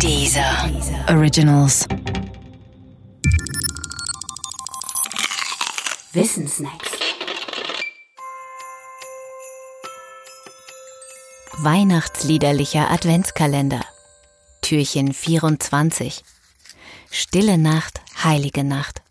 [0.00, 0.70] Dieser
[1.08, 1.86] Originals.
[6.12, 6.90] Wissensnacks.
[11.58, 13.80] Weihnachtsliederlicher Adventskalender.
[14.60, 16.22] Türchen 24.
[17.10, 19.02] Stille Nacht, heilige Nacht.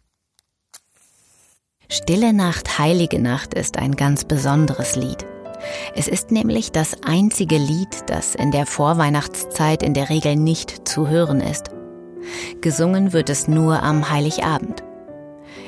[1.90, 5.26] Stille Nacht, heilige Nacht ist ein ganz besonderes Lied.
[5.96, 11.08] Es ist nämlich das einzige Lied, das in der Vorweihnachtszeit in der Regel nicht zu
[11.08, 11.70] hören ist.
[12.62, 14.84] Gesungen wird es nur am Heiligabend.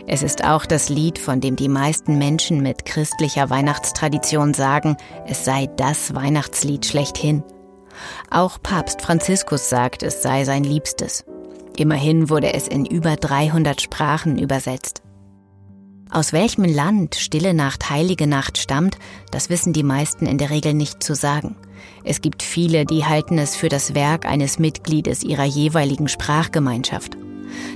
[0.07, 5.45] Es ist auch das Lied, von dem die meisten Menschen mit christlicher Weihnachtstradition sagen, es
[5.45, 7.43] sei das Weihnachtslied schlechthin.
[8.29, 11.25] Auch Papst Franziskus sagt, es sei sein Liebstes.
[11.77, 15.01] Immerhin wurde es in über 300 Sprachen übersetzt.
[16.11, 18.97] Aus welchem Land Stille Nacht, Heilige Nacht stammt,
[19.31, 21.55] das wissen die meisten in der Regel nicht zu sagen.
[22.03, 27.17] Es gibt viele, die halten es für das Werk eines Mitgliedes ihrer jeweiligen Sprachgemeinschaft.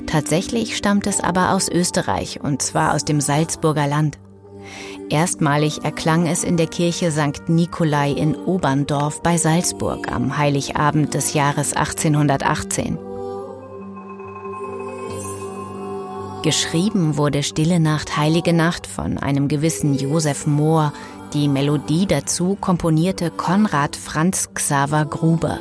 [0.05, 4.20] Tatsächlich stammt es aber aus Österreich, und zwar aus dem Salzburger Land.
[5.10, 7.49] Erstmalig erklang es in der Kirche St.
[7.49, 13.09] Nikolai in Oberndorf bei Salzburg am Heiligabend des Jahres 1818.
[16.41, 20.93] Geschrieben wurde Stille Nacht, Heilige Nacht von einem gewissen Josef Mohr.
[21.34, 25.59] Die Melodie dazu komponierte Konrad Franz Xaver Gruber.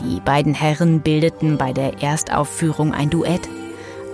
[0.00, 3.46] Die beiden Herren bildeten bei der Erstaufführung ein Duett.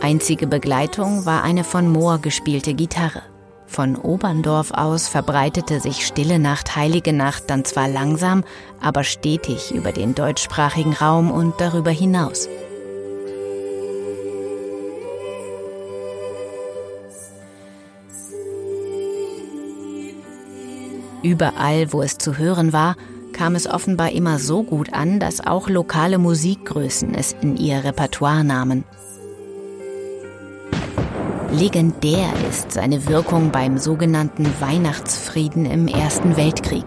[0.02, 3.22] Einzige Begleitung war eine von Mohr gespielte Gitarre.
[3.69, 8.42] Von Oberndorf aus verbreitete sich Stille Nacht, Heilige Nacht dann zwar langsam,
[8.80, 12.48] aber stetig über den deutschsprachigen Raum und darüber hinaus.
[21.22, 22.97] Überall, wo es zu hören war,
[23.32, 28.44] kam es offenbar immer so gut an, dass auch lokale Musikgrößen es in ihr Repertoire
[28.44, 28.84] nahmen.
[31.50, 36.84] Legendär ist seine Wirkung beim sogenannten Weihnachtsfrieden im Ersten Weltkrieg.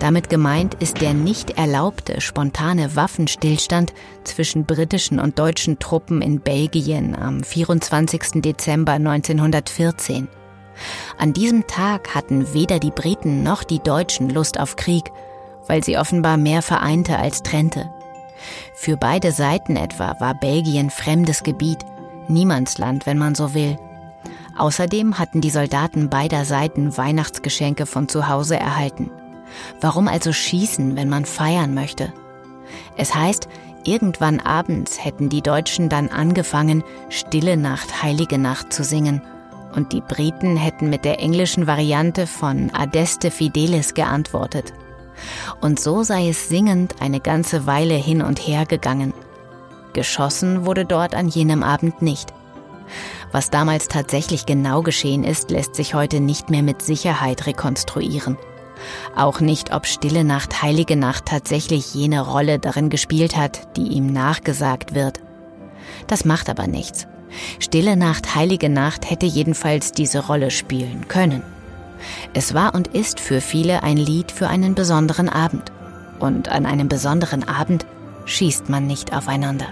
[0.00, 3.92] Damit gemeint ist der nicht erlaubte spontane Waffenstillstand
[4.24, 8.42] zwischen britischen und deutschen Truppen in Belgien am 24.
[8.42, 10.26] Dezember 1914.
[11.16, 15.04] An diesem Tag hatten weder die Briten noch die Deutschen Lust auf Krieg,
[15.68, 17.88] weil sie offenbar mehr vereinte als trennte.
[18.74, 21.78] Für beide Seiten etwa war Belgien fremdes Gebiet–
[22.28, 23.78] Niemandsland, wenn man so will.
[24.56, 29.10] Außerdem hatten die Soldaten beider Seiten Weihnachtsgeschenke von zu Hause erhalten.
[29.80, 32.12] Warum also schießen, wenn man feiern möchte?
[32.96, 33.48] Es heißt,
[33.84, 39.22] irgendwann abends hätten die Deutschen dann angefangen, Stille Nacht, Heilige Nacht zu singen,
[39.74, 44.72] und die Briten hätten mit der englischen Variante von Adeste Fidelis geantwortet.
[45.60, 49.12] Und so sei es singend eine ganze Weile hin und her gegangen.
[49.98, 52.32] Geschossen wurde dort an jenem Abend nicht.
[53.32, 58.38] Was damals tatsächlich genau geschehen ist, lässt sich heute nicht mehr mit Sicherheit rekonstruieren.
[59.16, 64.12] Auch nicht, ob Stille Nacht, Heilige Nacht tatsächlich jene Rolle darin gespielt hat, die ihm
[64.12, 65.18] nachgesagt wird.
[66.06, 67.08] Das macht aber nichts.
[67.58, 71.42] Stille Nacht, Heilige Nacht hätte jedenfalls diese Rolle spielen können.
[72.34, 75.72] Es war und ist für viele ein Lied für einen besonderen Abend.
[76.20, 77.84] Und an einem besonderen Abend
[78.26, 79.66] schießt man nicht aufeinander.